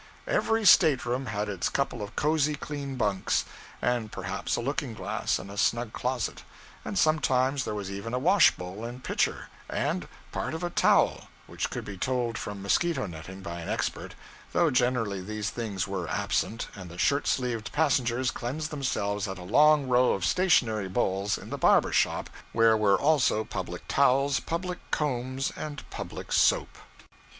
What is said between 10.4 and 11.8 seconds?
of a towel which